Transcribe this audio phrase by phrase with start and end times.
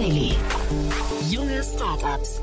[0.00, 0.32] Daily.
[1.28, 2.40] Junge Startups.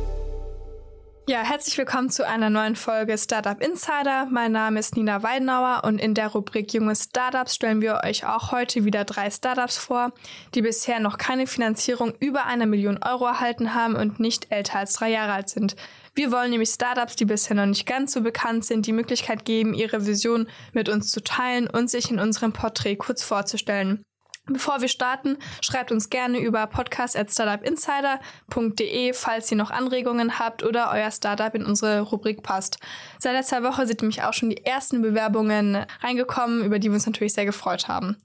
[1.27, 4.27] Ja, herzlich willkommen zu einer neuen Folge Startup Insider.
[4.29, 8.51] Mein Name ist Nina Weidenauer und in der Rubrik Junge Startups stellen wir euch auch
[8.51, 10.13] heute wieder drei Startups vor,
[10.53, 14.93] die bisher noch keine Finanzierung über eine Million Euro erhalten haben und nicht älter als
[14.93, 15.75] drei Jahre alt sind.
[16.13, 19.73] Wir wollen nämlich Startups, die bisher noch nicht ganz so bekannt sind, die Möglichkeit geben,
[19.73, 24.03] ihre Vision mit uns zu teilen und sich in unserem Porträt kurz vorzustellen.
[24.49, 31.11] Bevor wir starten, schreibt uns gerne über podcast.startupinsider.de, falls ihr noch Anregungen habt oder euer
[31.11, 32.79] Startup in unsere Rubrik passt.
[33.19, 37.05] Seit letzter Woche sind nämlich auch schon die ersten Bewerbungen reingekommen, über die wir uns
[37.05, 38.15] natürlich sehr gefreut haben.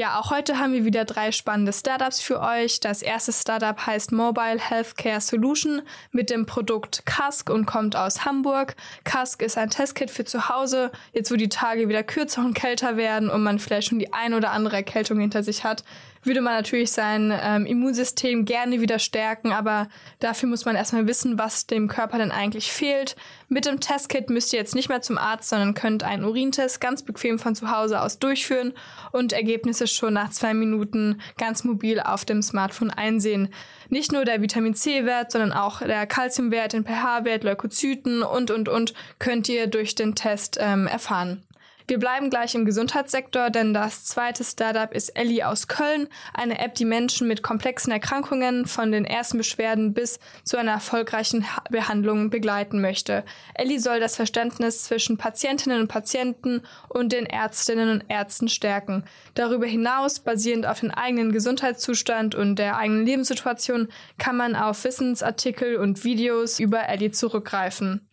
[0.00, 2.78] Ja, auch heute haben wir wieder drei spannende Startups für euch.
[2.78, 8.76] Das erste Startup heißt Mobile Healthcare Solution mit dem Produkt Kask und kommt aus Hamburg.
[9.02, 10.92] Kask ist ein Testkit für zu Hause.
[11.12, 14.34] Jetzt, wo die Tage wieder kürzer und kälter werden und man vielleicht schon die ein
[14.34, 15.82] oder andere Erkältung hinter sich hat,
[16.28, 19.88] würde man natürlich sein ähm, Immunsystem gerne wieder stärken, aber
[20.20, 23.16] dafür muss man erstmal wissen, was dem Körper denn eigentlich fehlt.
[23.48, 27.02] Mit dem Testkit müsst ihr jetzt nicht mehr zum Arzt, sondern könnt einen Urintest ganz
[27.02, 28.74] bequem von zu Hause aus durchführen
[29.10, 33.48] und Ergebnisse schon nach zwei Minuten ganz mobil auf dem Smartphone einsehen.
[33.88, 38.92] Nicht nur der Vitamin C-Wert, sondern auch der Kalziumwert, den pH-Wert, Leukozyten und, und, und
[39.18, 41.42] könnt ihr durch den Test ähm, erfahren.
[41.88, 46.74] Wir bleiben gleich im Gesundheitssektor, denn das zweite Startup ist Ellie aus Köln, eine App,
[46.74, 52.82] die Menschen mit komplexen Erkrankungen von den ersten Beschwerden bis zu einer erfolgreichen Behandlung begleiten
[52.82, 53.24] möchte.
[53.54, 59.04] Ellie soll das Verständnis zwischen Patientinnen und Patienten und den Ärztinnen und Ärzten stärken.
[59.32, 65.76] Darüber hinaus, basierend auf den eigenen Gesundheitszustand und der eigenen Lebenssituation, kann man auf Wissensartikel
[65.76, 68.07] und Videos über Ellie zurückgreifen.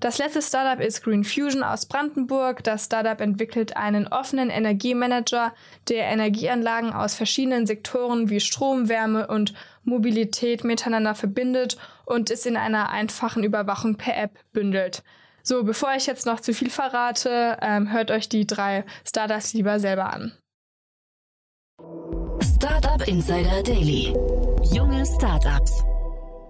[0.00, 2.64] Das letzte Startup ist Green Fusion aus Brandenburg.
[2.64, 5.52] Das Startup entwickelt einen offenen Energiemanager,
[5.88, 11.76] der Energieanlagen aus verschiedenen Sektoren wie Strom, Wärme und Mobilität miteinander verbindet
[12.06, 15.02] und es in einer einfachen Überwachung per App bündelt.
[15.42, 19.80] So, bevor ich jetzt noch zu viel verrate, ähm, hört euch die drei Startups lieber
[19.80, 20.32] selber an.
[22.42, 24.14] Startup Insider Daily.
[24.72, 25.82] Junge Startups.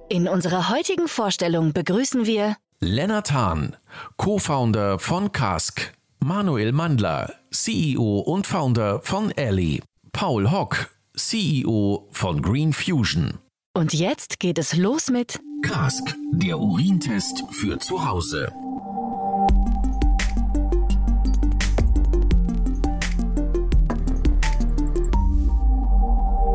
[0.08, 3.76] In unserer heutigen Vorstellung begrüßen wir Lennart Hahn,
[4.16, 9.82] Co-Founder von Kask, Manuel Mandler, CEO und Founder von Ellie,
[10.12, 13.38] Paul Hock, CEO von Green Fusion.
[13.76, 18.50] Und jetzt geht es los mit Kask, der Urintest für zu Hause.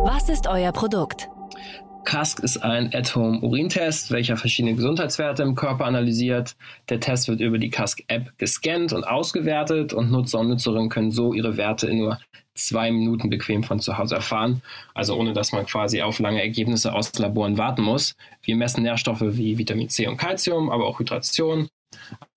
[0.03, 1.30] Was ist euer Produkt?
[2.05, 6.55] CASK ist ein At-Home-Urintest, welcher verschiedene Gesundheitswerte im Körper analysiert.
[6.89, 11.33] Der Test wird über die CASK-App gescannt und ausgewertet und Nutzer und Nutzerinnen können so
[11.33, 12.19] ihre Werte in nur
[12.53, 14.61] zwei Minuten bequem von zu Hause erfahren,
[14.93, 18.16] also ohne dass man quasi auf lange Ergebnisse aus Laboren warten muss.
[18.43, 21.67] Wir messen Nährstoffe wie Vitamin C und Calcium, aber auch Hydration.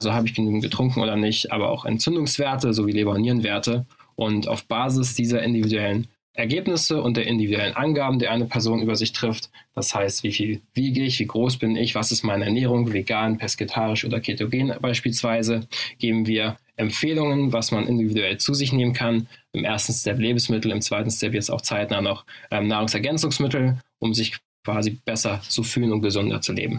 [0.01, 3.87] Also habe ich genügend getrunken oder nicht, aber auch Entzündungswerte sowie Leber- und Nierenwerte.
[4.17, 6.09] Und auf Basis dieser individuellen
[6.39, 9.51] Ergebnisse und der individuellen Angaben, die eine Person über sich trifft.
[9.75, 13.39] Das heißt, wie viel wiege ich, wie groß bin ich, was ist meine Ernährung, vegan,
[13.39, 15.67] pesketarisch oder ketogen beispielsweise,
[15.99, 19.27] geben wir Empfehlungen, was man individuell zu sich nehmen kann.
[19.53, 24.37] Im ersten Step Lebensmittel, im zweiten Step jetzt auch zeitnah noch ähm, Nahrungsergänzungsmittel, um sich
[24.65, 26.79] quasi besser zu fühlen und gesünder zu leben.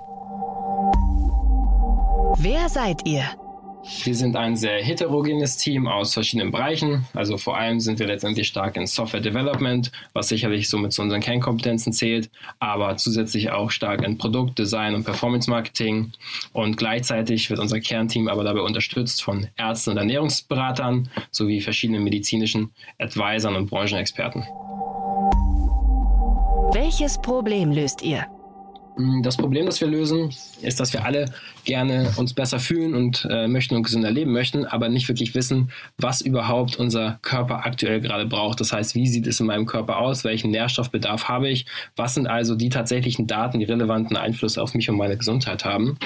[2.38, 3.26] Wer seid ihr?
[3.82, 7.06] Wir sind ein sehr heterogenes Team aus verschiedenen Bereichen.
[7.14, 11.22] Also vor allem sind wir letztendlich stark in Software Development, was sicherlich somit zu unseren
[11.22, 12.30] Kernkompetenzen zählt,
[12.60, 16.12] aber zusätzlich auch stark in Produkt, Design und Performance Marketing.
[16.52, 22.72] Und gleichzeitig wird unser Kernteam aber dabei unterstützt von Ärzten und Ernährungsberatern sowie verschiedenen medizinischen
[23.00, 24.44] Advisern und Branchenexperten.
[26.74, 28.28] Welches Problem löst ihr?
[29.00, 30.30] Mm, das Problem, das wir lösen,
[30.62, 31.32] ist, dass wir alle
[31.64, 35.72] gerne uns besser fühlen und äh, möchten und gesünder leben möchten, aber nicht wirklich wissen,
[35.98, 38.60] was überhaupt unser Körper aktuell gerade braucht.
[38.60, 40.26] Das heißt, wie sieht es in meinem Körper aus?
[40.26, 41.66] Welchen Nährstoffbedarf habe ich?
[41.96, 45.98] Was sind also die tatsächlichen Daten, die relevanten Einfluss auf mich und meine Gesundheit haben?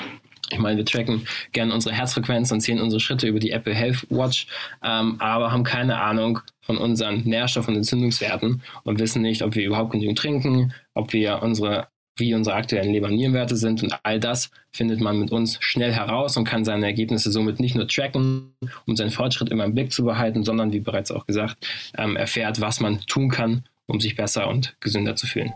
[0.52, 4.06] Ich meine, wir tracken gerne unsere Herzfrequenz und zählen unsere Schritte über die Apple Health
[4.12, 4.46] Watch,
[4.84, 9.66] ähm, aber haben keine Ahnung von unseren Nährstoff- und Entzündungswerten und wissen nicht, ob wir
[9.66, 15.02] überhaupt genügend trinken, ob wir unsere wie unsere aktuellen Leber-Nierenwerte sind und all das findet
[15.02, 18.54] man mit uns schnell heraus und kann seine Ergebnisse somit nicht nur tracken,
[18.86, 21.68] um seinen Fortschritt immer im Blick zu behalten, sondern wie bereits auch gesagt,
[21.98, 25.54] ähm, erfährt, was man tun kann, um sich besser und gesünder zu fühlen.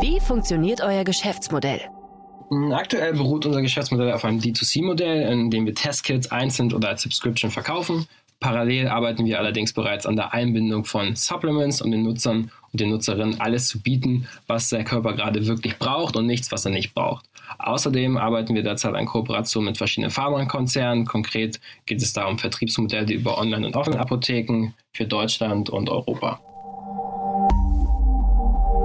[0.00, 1.80] Wie funktioniert euer Geschäftsmodell?
[2.48, 7.02] Hm, aktuell beruht unser Geschäftsmodell auf einem D2C-Modell, in dem wir Testkits einzeln oder als
[7.02, 8.06] Subscription verkaufen.
[8.40, 12.90] Parallel arbeiten wir allerdings bereits an der Einbindung von Supplements, um den Nutzern und den
[12.90, 16.94] Nutzerinnen alles zu bieten, was der Körper gerade wirklich braucht und nichts, was er nicht
[16.94, 17.26] braucht.
[17.58, 21.04] Außerdem arbeiten wir derzeit in Kooperation mit verschiedenen Pharmakonzernen.
[21.04, 26.40] Konkret geht es da um Vertriebsmodelle über Online- und Offline-Apotheken für Deutschland und Europa.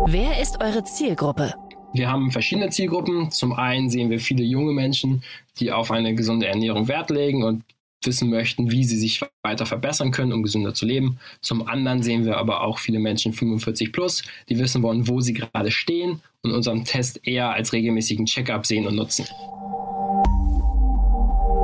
[0.09, 1.53] Wer ist eure Zielgruppe?
[1.93, 3.31] Wir haben verschiedene Zielgruppen.
[3.31, 5.23] Zum einen sehen wir viele junge Menschen,
[5.59, 7.63] die auf eine gesunde Ernährung Wert legen und
[8.03, 11.19] wissen möchten, wie sie sich weiter verbessern können, um gesünder zu leben.
[11.41, 15.33] Zum anderen sehen wir aber auch viele Menschen 45 plus, die wissen wollen, wo sie
[15.33, 19.25] gerade stehen und unseren Test eher als regelmäßigen Checkup sehen und nutzen.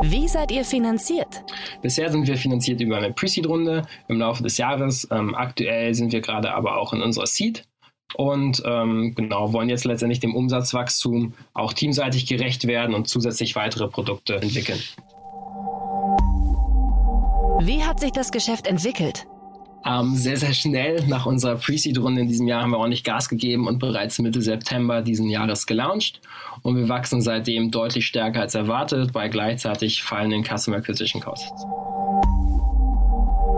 [0.06, 1.44] Wie seid ihr finanziert?
[1.82, 5.08] Bisher sind wir finanziert über eine Pre-Seed-Runde im Laufe des Jahres.
[5.12, 7.64] Ähm, aktuell sind wir gerade aber auch in unserer Seed
[8.16, 13.88] und ähm, genau wollen jetzt letztendlich dem Umsatzwachstum auch teamseitig gerecht werden und zusätzlich weitere
[13.88, 14.80] Produkte entwickeln.
[17.66, 19.26] Wie hat sich das Geschäft entwickelt?
[19.86, 23.68] Ähm, sehr, sehr schnell nach unserer Pre-Seed-Runde in diesem Jahr haben wir ordentlich Gas gegeben
[23.68, 26.20] und bereits Mitte September diesen Jahres gelauncht.
[26.62, 31.66] Und wir wachsen seitdem deutlich stärker als erwartet bei gleichzeitig fallenden Customer Acquisition Costs.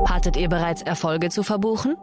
[0.07, 1.95] Hattet ihr bereits Erfolge zu verbuchen?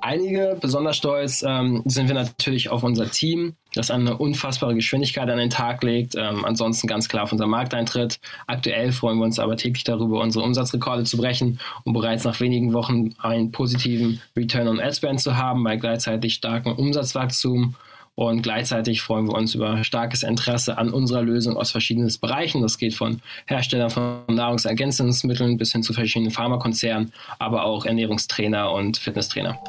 [0.00, 5.38] Einige, besonders stolz ähm, sind wir natürlich auf unser Team, das eine unfassbare Geschwindigkeit an
[5.38, 6.14] den Tag legt.
[6.14, 8.20] Ähm, ansonsten ganz klar auf unser Markteintritt.
[8.46, 12.72] Aktuell freuen wir uns aber täglich darüber, unsere Umsatzrekorde zu brechen und bereits nach wenigen
[12.72, 17.74] Wochen einen positiven Return on Ad Spend zu haben bei gleichzeitig starkem Umsatzwachstum
[18.18, 22.62] und gleichzeitig freuen wir uns über starkes Interesse an unserer Lösung aus verschiedenen Bereichen.
[22.62, 28.96] Das geht von Herstellern von Nahrungsergänzungsmitteln bis hin zu verschiedenen Pharmakonzernen, aber auch Ernährungstrainer und
[28.96, 29.60] Fitnesstrainer.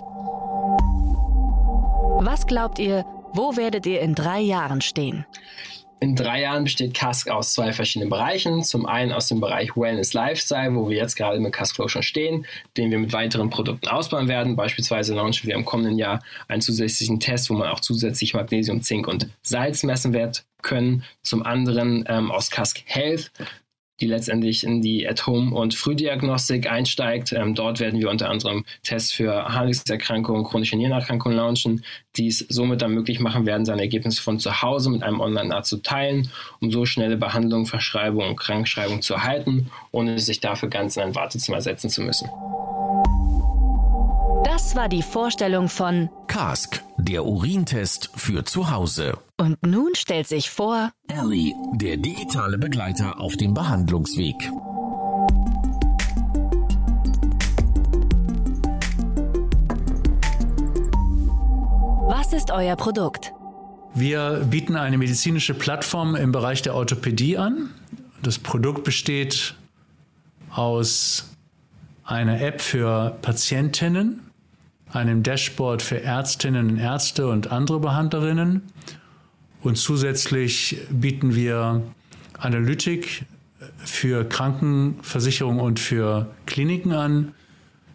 [2.22, 5.26] Was glaubt ihr, wo werdet ihr in drei Jahren stehen?
[6.02, 8.62] In drei Jahren besteht Cask aus zwei verschiedenen Bereichen.
[8.62, 12.04] Zum einen aus dem Bereich Wellness Lifestyle, wo wir jetzt gerade mit Cask Flow schon
[12.04, 12.46] stehen,
[12.76, 14.58] den wir mit weiteren Produkten ausbauen werden.
[14.58, 19.08] Beispielsweise launchen wir im kommenden Jahr einen zusätzlichen Test, wo man auch zusätzlich Magnesium, Zink
[19.08, 21.06] und Salz messen wird können.
[21.24, 23.32] Zum anderen ähm, aus Cask Health,
[24.02, 27.32] die letztendlich in die At-Home- und Frühdiagnostik einsteigt.
[27.34, 31.84] Ähm, dort werden wir unter anderem Tests für Harnwegserkrankungen, chronische Nierenerkrankungen launchen,
[32.16, 35.70] die es somit dann möglich machen werden, seine Ergebnisse von zu Hause mit einem Online-Arzt
[35.70, 36.32] zu teilen,
[36.62, 41.16] um so schnelle Behandlung, Verschreibung und Krankschreibung zu erhalten, ohne sich dafür ganz in ein
[41.16, 42.30] Wartezimmer setzen zu müssen.
[44.44, 49.18] Das war die Vorstellung von Cask, der Urintest für zu Hause.
[49.40, 54.36] Und nun stellt sich vor Ellie, der digitale Begleiter auf dem Behandlungsweg.
[62.10, 63.32] Was ist euer Produkt?
[63.94, 67.70] Wir bieten eine medizinische Plattform im Bereich der Orthopädie an.
[68.22, 69.56] Das Produkt besteht
[70.50, 71.30] aus
[72.04, 74.20] einer App für Patientinnen,
[74.92, 78.64] einem Dashboard für Ärztinnen und Ärzte und andere Behandlerinnen.
[79.62, 81.84] Und zusätzlich bieten wir
[82.38, 83.26] Analytik
[83.78, 87.34] für Krankenversicherung und für Kliniken an.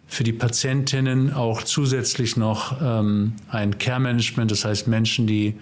[0.07, 5.55] Für die Patientinnen auch zusätzlich noch ähm, ein Care-Management, das heißt Menschen, die,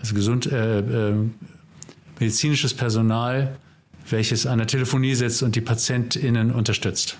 [0.00, 1.14] also gesund, äh, äh,
[2.18, 3.58] medizinisches Personal,
[4.08, 7.18] welches an der Telefonie sitzt und die PatientInnen unterstützt.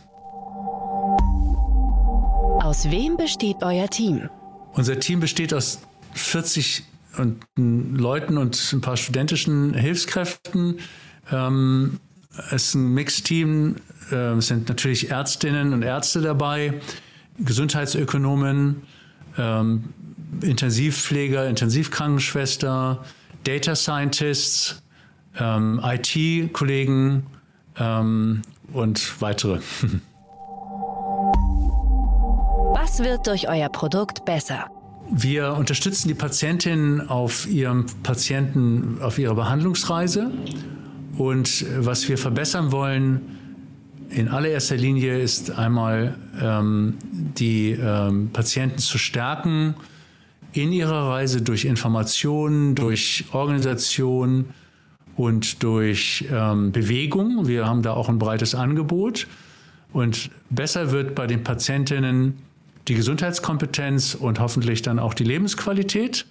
[2.62, 4.30] Aus wem besteht euer Team?
[4.72, 5.80] Unser Team besteht aus
[6.14, 6.82] 40
[7.18, 10.78] und, Leuten und ein paar studentischen Hilfskräften.
[11.30, 12.00] Ähm,
[12.50, 13.76] es ist ein Mixteam.
[14.10, 16.80] Äh, es sind natürlich Ärztinnen und Ärzte dabei,
[17.38, 18.82] Gesundheitsökonomen,
[19.38, 19.84] ähm,
[20.40, 23.04] Intensivpfleger, Intensivkrankenschwester,
[23.44, 24.82] Data Scientists,
[25.38, 27.26] ähm, IT-Kollegen
[27.78, 28.42] ähm,
[28.72, 29.60] und weitere.
[32.74, 34.66] Was wird durch euer Produkt besser?
[35.10, 40.30] Wir unterstützen die Patientin auf ihrem Patienten, auf ihrer Behandlungsreise.
[41.18, 43.20] Und was wir verbessern wollen,
[44.10, 49.74] in allererster Linie ist einmal ähm, die ähm, Patienten zu stärken
[50.52, 54.46] in ihrer Reise durch Informationen, durch Organisation
[55.16, 57.46] und durch ähm, Bewegung.
[57.46, 59.26] Wir haben da auch ein breites Angebot.
[59.92, 62.38] Und besser wird bei den Patientinnen
[62.88, 66.26] die Gesundheitskompetenz und hoffentlich dann auch die Lebensqualität.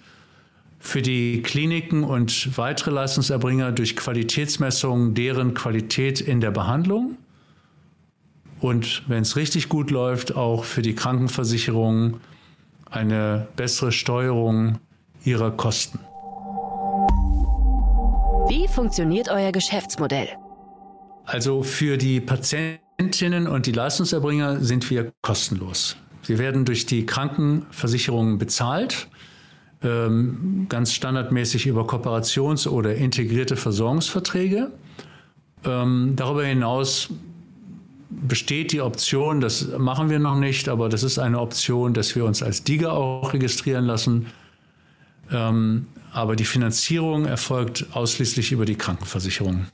[0.78, 7.16] Für die Kliniken und weitere Leistungserbringer durch Qualitätsmessungen deren Qualität in der Behandlung.
[8.60, 12.20] Und wenn es richtig gut läuft, auch für die Krankenversicherung
[12.90, 14.78] eine bessere Steuerung
[15.24, 15.98] ihrer Kosten.
[18.48, 20.28] Wie funktioniert euer Geschäftsmodell?
[21.24, 25.96] Also für die Patientinnen und die Leistungserbringer sind wir kostenlos.
[26.26, 29.08] Wir werden durch die Krankenversicherungen bezahlt,
[29.82, 34.72] ähm, ganz standardmäßig über Kooperations- oder integrierte Versorgungsverträge.
[35.64, 37.10] Ähm, darüber hinaus
[38.10, 42.24] besteht die Option, das machen wir noch nicht, aber das ist eine Option, dass wir
[42.24, 44.26] uns als DIGA auch registrieren lassen.
[45.30, 49.66] Ähm, aber die Finanzierung erfolgt ausschließlich über die Krankenversicherung.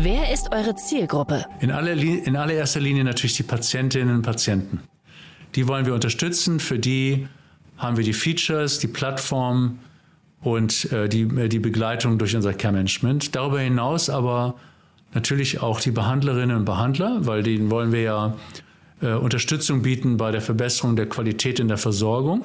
[0.00, 1.44] Wer ist eure Zielgruppe?
[1.58, 4.80] In, aller, in allererster Linie natürlich die Patientinnen und Patienten.
[5.56, 6.60] Die wollen wir unterstützen.
[6.60, 7.26] Für die
[7.78, 9.80] haben wir die Features, die Plattform
[10.40, 13.34] und äh, die, äh, die Begleitung durch unser Care Management.
[13.34, 14.54] Darüber hinaus aber
[15.14, 18.36] natürlich auch die Behandlerinnen und Behandler, weil denen wollen wir ja
[19.02, 22.44] äh, Unterstützung bieten bei der Verbesserung der Qualität in der Versorgung.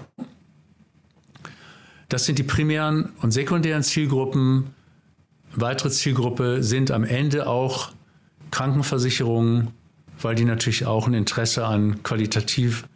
[2.10, 4.74] Das sind die primären und sekundären Zielgruppen.
[5.56, 7.92] Weitere Zielgruppe sind am Ende auch
[8.50, 9.70] Krankenversicherungen,
[10.22, 12.88] weil die natürlich auch ein Interesse an qualitativ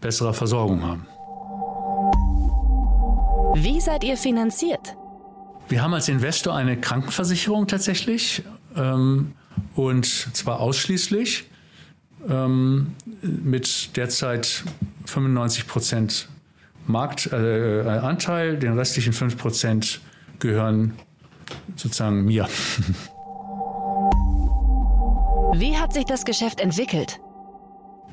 [0.00, 1.06] besserer Versorgung haben.
[3.56, 4.96] Wie seid ihr finanziert?
[5.68, 8.42] Wir haben als Investor eine Krankenversicherung tatsächlich
[8.76, 9.32] ähm,
[9.74, 11.48] und zwar ausschließlich
[12.28, 14.64] ähm, mit derzeit
[15.06, 16.28] 95 Prozent
[16.86, 20.00] Marktanteil, äh, den restlichen 5 Prozent
[20.38, 20.92] gehören
[21.76, 22.48] sozusagen mir.
[25.56, 27.20] Wie hat sich das Geschäft entwickelt?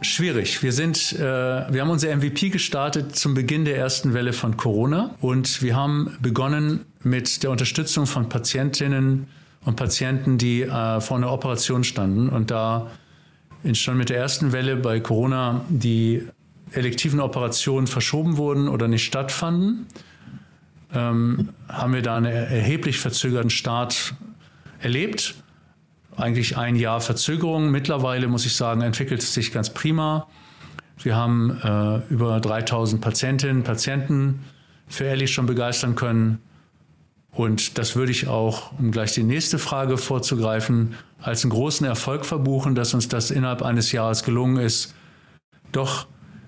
[0.03, 0.63] Schwierig.
[0.63, 5.15] Wir sind, äh, wir haben unser MVP gestartet zum Beginn der ersten Welle von Corona
[5.21, 9.27] und wir haben begonnen mit der Unterstützung von Patientinnen
[9.63, 12.89] und Patienten, die äh, vor einer Operation standen und da
[13.73, 16.27] schon mit der ersten Welle bei Corona die
[16.71, 19.85] elektiven Operationen verschoben wurden oder nicht stattfanden,
[20.93, 24.13] ähm, haben wir da einen erheblich verzögerten Start
[24.79, 25.36] erlebt
[26.17, 27.71] eigentlich ein Jahr Verzögerung.
[27.71, 30.27] Mittlerweile muss ich sagen, entwickelt es sich ganz prima.
[31.01, 34.41] Wir haben äh, über 3000 Patientinnen und Patienten
[34.88, 36.39] für Ehrlich schon begeistern können.
[37.31, 42.25] Und das würde ich auch, um gleich die nächste Frage vorzugreifen, als einen großen Erfolg
[42.25, 44.93] verbuchen, dass uns das innerhalb eines Jahres gelungen ist,
[45.71, 46.07] doch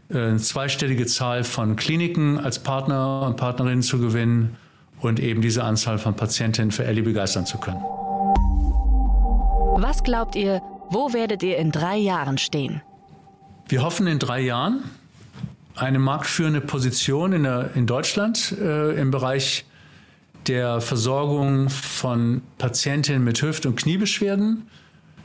[0.10, 4.58] eine zweistellige Zahl von Kliniken als Partner und Partnerinnen zu gewinnen
[5.00, 7.84] und eben diese Anzahl von Patientinnen für Ellie begeistern zu können.
[9.76, 12.82] Was glaubt ihr, wo werdet ihr in drei Jahren stehen?
[13.68, 14.84] Wir hoffen in drei Jahren
[15.76, 19.66] eine marktführende Position in, der, in Deutschland äh, im Bereich
[20.48, 24.68] der Versorgung von Patientinnen mit Hüft- und Kniebeschwerden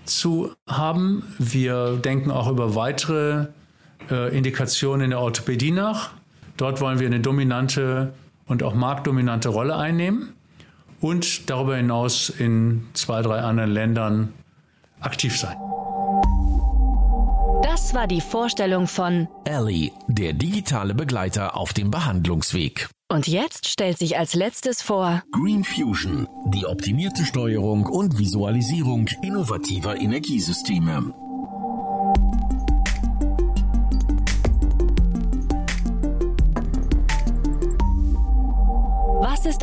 [0.05, 1.23] zu haben.
[1.39, 3.49] Wir denken auch über weitere
[4.11, 6.11] äh, Indikationen in der Orthopädie nach.
[6.57, 8.13] Dort wollen wir eine dominante
[8.47, 10.35] und auch marktdominante Rolle einnehmen
[11.01, 14.33] und darüber hinaus in zwei, drei anderen Ländern
[15.01, 15.57] aktiv sein.
[17.63, 22.89] Das war die Vorstellung von Ellie, der digitale Begleiter auf dem Behandlungsweg.
[23.11, 29.99] Und jetzt stellt sich als letztes vor Green Fusion, die optimierte Steuerung und Visualisierung innovativer
[29.99, 31.15] Energiesysteme.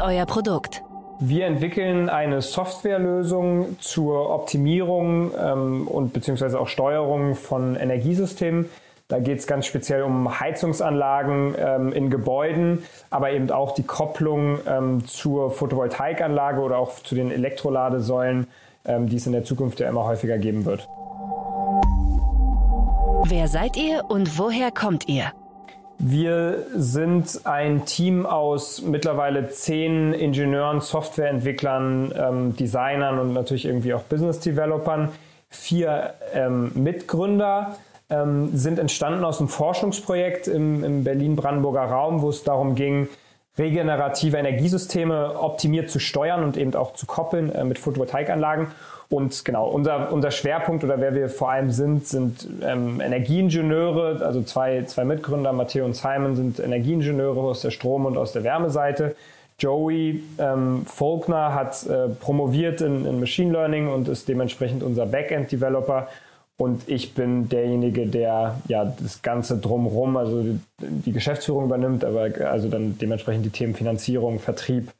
[0.06, 0.84] Euer Produkt?
[1.20, 8.70] Wir entwickeln eine Softwarelösung zur Optimierung ähm, und beziehungsweise auch Steuerung von Energiesystemen.
[9.08, 14.60] Da geht es ganz speziell um Heizungsanlagen ähm, in Gebäuden, aber eben auch die Kopplung
[14.68, 18.48] ähm, zur Photovoltaikanlage oder auch zu den Elektroladesäulen,
[18.84, 20.88] ähm, die es in der Zukunft ja immer häufiger geben wird.
[23.28, 25.32] Wer seid ihr und woher kommt ihr?
[25.98, 34.04] Wir sind ein Team aus mittlerweile zehn Ingenieuren, Softwareentwicklern, ähm, Designern und natürlich irgendwie auch
[34.04, 35.10] Business Developern.
[35.50, 37.78] Vier ähm, Mitgründer
[38.10, 43.08] ähm, sind entstanden aus einem Forschungsprojekt im, im Berlin-Brandenburger Raum, wo es darum ging,
[43.58, 48.68] regenerative Energiesysteme optimiert zu steuern und eben auch zu koppeln äh, mit Photovoltaikanlagen.
[49.10, 54.26] Und genau, unser, unser Schwerpunkt oder wer wir vor allem sind, sind ähm, Energieingenieure.
[54.26, 58.44] Also zwei, zwei Mitgründer, Matteo und Simon, sind Energieingenieure aus der Strom- und aus der
[58.44, 59.16] Wärmeseite.
[59.60, 66.08] Joey ähm, Faulkner hat äh, promoviert in, in Machine Learning und ist dementsprechend unser Backend-Developer.
[66.58, 72.30] Und ich bin derjenige, der ja das Ganze drumherum, also die, die Geschäftsführung übernimmt, aber
[72.50, 74.92] also dann dementsprechend die Themen Finanzierung, Vertrieb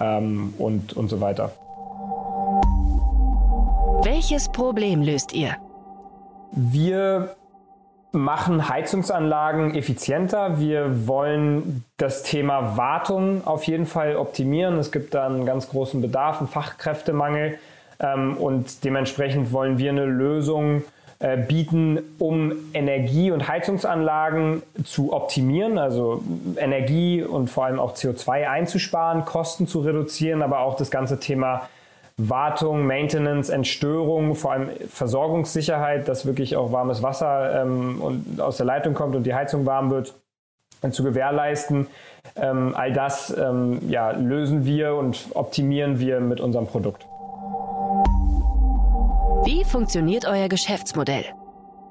[0.00, 1.52] ähm, und, und so weiter.
[4.10, 5.56] Welches Problem löst ihr?
[6.52, 7.36] Wir
[8.10, 10.58] machen Heizungsanlagen effizienter.
[10.58, 14.78] Wir wollen das Thema Wartung auf jeden Fall optimieren.
[14.78, 17.58] Es gibt da einen ganz großen Bedarf, einen Fachkräftemangel.
[18.00, 20.84] Ähm, und dementsprechend wollen wir eine Lösung
[21.18, 26.22] äh, bieten, um Energie- und Heizungsanlagen zu optimieren, also
[26.56, 31.68] Energie und vor allem auch CO2 einzusparen, Kosten zu reduzieren, aber auch das ganze Thema
[32.18, 38.66] Wartung, Maintenance, Entstörung, vor allem Versorgungssicherheit, dass wirklich auch warmes Wasser ähm, und aus der
[38.66, 40.14] Leitung kommt und die Heizung warm wird,
[40.90, 41.86] zu gewährleisten.
[42.36, 47.06] Ähm, all das ähm, ja, lösen wir und optimieren wir mit unserem Produkt.
[49.44, 51.24] Wie funktioniert euer Geschäftsmodell?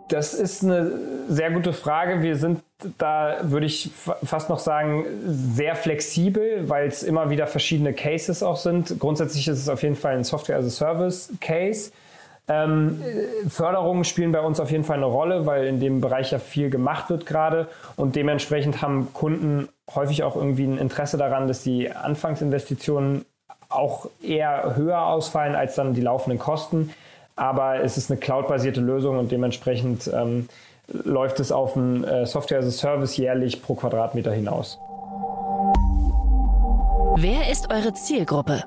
[0.10, 0.92] Das ist eine
[1.28, 2.22] sehr gute Frage.
[2.22, 2.62] Wir sind
[2.98, 3.90] da, würde ich
[4.24, 9.00] fast noch sagen, sehr flexibel, weil es immer wieder verschiedene Cases auch sind.
[9.00, 11.92] Grundsätzlich ist es auf jeden Fall ein Software-as-a-Service-Case.
[12.50, 13.04] Ähm,
[13.50, 16.70] Förderungen spielen bei uns auf jeden Fall eine Rolle, weil in dem Bereich ja viel
[16.70, 21.92] gemacht wird gerade und dementsprechend haben Kunden häufig auch irgendwie ein Interesse daran, dass die
[21.92, 23.26] Anfangsinvestitionen
[23.68, 26.94] auch eher höher ausfallen als dann die laufenden Kosten.
[27.38, 30.50] Aber es ist eine cloud-basierte Lösung und dementsprechend ähm,
[30.88, 34.80] läuft es auf ein äh, Software as a Service jährlich pro Quadratmeter hinaus.
[37.16, 38.64] Wer ist eure Zielgruppe?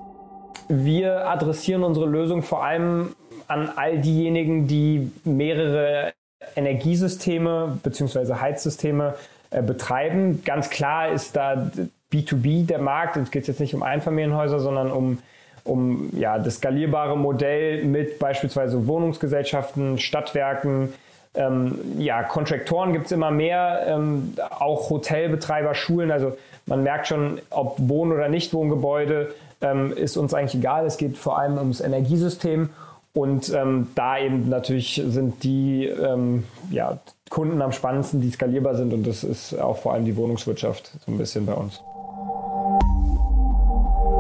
[0.69, 3.15] Wir adressieren unsere Lösung vor allem
[3.49, 6.13] an all diejenigen, die mehrere
[6.55, 8.35] Energiesysteme bzw.
[8.35, 9.15] Heizsysteme
[9.51, 10.43] äh, betreiben.
[10.45, 11.71] Ganz klar ist da
[12.13, 13.17] B2B der Markt.
[13.17, 15.19] Es geht jetzt nicht um Einfamilienhäuser, sondern um,
[15.65, 20.93] um ja, das skalierbare Modell mit beispielsweise Wohnungsgesellschaften, Stadtwerken,
[21.35, 26.11] ähm, ja, Kontraktoren gibt es immer mehr, ähm, auch Hotelbetreiber, Schulen.
[26.11, 26.37] Also
[26.67, 30.87] man merkt schon, ob Wohn- oder Nichtwohngebäude ähm, ist uns eigentlich egal.
[30.87, 32.71] Es geht vor allem ums Energiesystem.
[33.13, 36.99] Und ähm, da eben natürlich sind die ähm, ja,
[37.29, 38.93] Kunden am spannendsten, die skalierbar sind.
[38.93, 41.81] Und das ist auch vor allem die Wohnungswirtschaft so ein bisschen bei uns.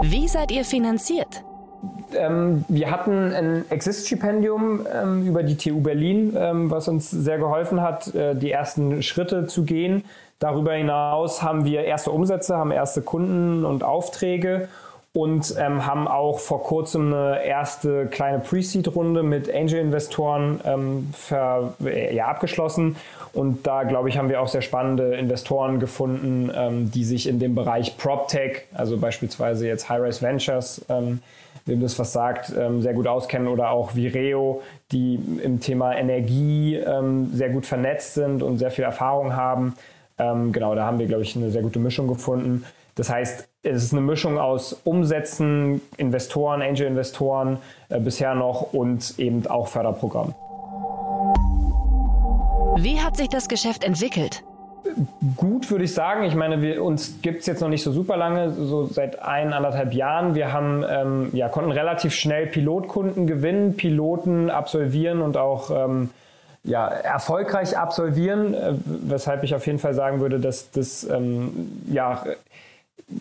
[0.03, 1.45] Wie seid ihr finanziert?
[2.15, 7.81] Ähm, wir hatten ein Exist-Stipendium ähm, über die TU Berlin, ähm, was uns sehr geholfen
[7.81, 10.05] hat, äh, die ersten Schritte zu gehen.
[10.39, 14.69] Darüber hinaus haben wir erste Umsätze, haben erste Kunden und Aufträge
[15.13, 21.13] und ähm, haben auch vor kurzem eine erste kleine Pre-Seed-Runde mit Angel-Investoren ähm,
[21.85, 22.97] äh, ja, abgeschlossen.
[23.33, 27.41] Und da, glaube ich, haben wir auch sehr spannende Investoren gefunden, ähm, die sich in
[27.41, 31.21] dem Bereich PropTech, also beispielsweise jetzt High-Rise Ventures, ähm,
[31.67, 36.77] wem das was sagt, ähm, sehr gut auskennen oder auch Vireo, die im Thema Energie
[36.77, 39.75] ähm, sehr gut vernetzt sind und sehr viel Erfahrung haben.
[40.21, 42.65] Ähm, genau, da haben wir, glaube ich, eine sehr gute Mischung gefunden.
[42.95, 49.47] Das heißt, es ist eine Mischung aus Umsätzen, Investoren, Angel-Investoren äh, bisher noch und eben
[49.47, 50.35] auch Förderprogramm.
[52.77, 54.43] Wie hat sich das Geschäft entwickelt?
[55.37, 56.25] Gut, würde ich sagen.
[56.25, 59.53] Ich meine, wir, uns gibt es jetzt noch nicht so super lange, so seit ein,
[59.53, 60.35] anderthalb Jahren.
[60.35, 66.11] Wir haben, ähm, ja, konnten relativ schnell Pilotkunden gewinnen, Piloten absolvieren und auch ähm,
[66.65, 72.25] ja, erfolgreich absolvieren, äh, weshalb ich auf jeden Fall sagen würde, dass das ähm, ja,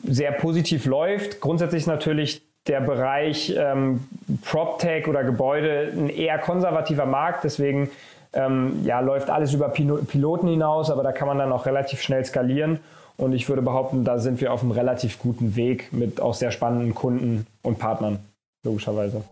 [0.03, 1.39] sehr positiv läuft.
[1.39, 4.07] Grundsätzlich ist natürlich der Bereich ähm,
[4.43, 7.89] PropTech oder Gebäude ein eher konservativer Markt, deswegen
[8.33, 12.23] ähm, ja, läuft alles über Piloten hinaus, aber da kann man dann auch relativ schnell
[12.25, 12.79] skalieren.
[13.17, 16.51] Und ich würde behaupten, da sind wir auf einem relativ guten Weg mit auch sehr
[16.51, 18.19] spannenden Kunden und Partnern,
[18.63, 19.23] logischerweise.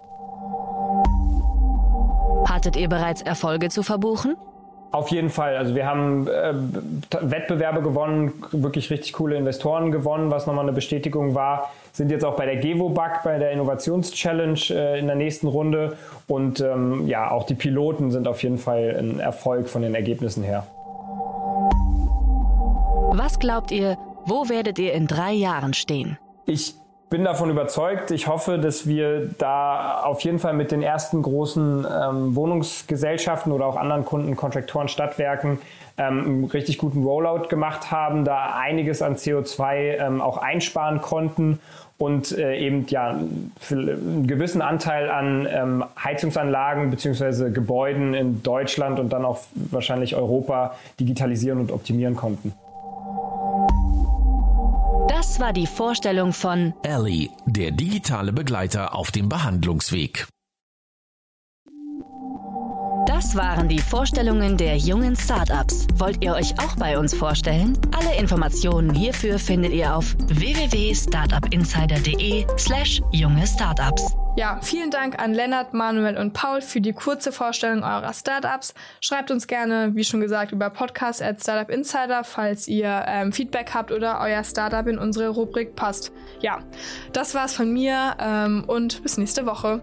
[2.67, 4.36] Hattet ihr bereits Erfolge zu verbuchen?
[4.91, 5.56] Auf jeden Fall.
[5.56, 6.53] Also wir haben äh,
[7.21, 11.71] Wettbewerbe gewonnen, wirklich richtig coole Investoren gewonnen, was nochmal eine Bestätigung war.
[11.93, 15.95] Sind jetzt auch bei der GevoBug, bei der Innovationschallenge äh, in der nächsten Runde.
[16.27, 20.43] Und ähm, ja, auch die Piloten sind auf jeden Fall ein Erfolg von den Ergebnissen
[20.43, 20.67] her.
[23.13, 26.17] Was glaubt ihr, wo werdet ihr in drei Jahren stehen?
[26.45, 26.75] Ich
[27.10, 28.12] bin davon überzeugt.
[28.12, 33.65] Ich hoffe, dass wir da auf jeden Fall mit den ersten großen ähm, Wohnungsgesellschaften oder
[33.65, 35.60] auch anderen Kunden, Kontraktoren, Stadtwerken
[35.98, 41.60] ähm, einen richtig guten Rollout gemacht haben, da einiges an CO2 ähm, auch einsparen konnten
[41.98, 47.52] und äh, eben ja einen gewissen Anteil an ähm, Heizungsanlagen bzw.
[47.52, 52.54] Gebäuden in Deutschland und dann auch wahrscheinlich Europa digitalisieren und optimieren konnten.
[55.38, 60.28] Das war die Vorstellung von Ellie, der digitale Begleiter auf dem Behandlungsweg.
[63.06, 65.86] Das waren die Vorstellungen der jungen Startups.
[65.97, 67.78] Wollt ihr euch auch bei uns vorstellen?
[67.95, 74.17] Alle Informationen hierfür findet ihr auf www.startupinsider.de/slash junge Startups.
[74.38, 78.76] Ja, vielen Dank an Lennart, Manuel und Paul für die kurze Vorstellung eurer Startups.
[79.02, 83.73] Schreibt uns gerne, wie schon gesagt, über Podcast at Startup Insider, falls ihr ähm, Feedback
[83.73, 86.12] habt oder euer Startup in unsere Rubrik passt.
[86.39, 86.60] Ja,
[87.13, 89.82] das war's von mir ähm, und bis nächste Woche.